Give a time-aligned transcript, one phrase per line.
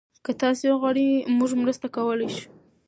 [0.25, 1.07] که تاسي وغواړئ،
[1.37, 2.45] موږ مرسته کولی شو.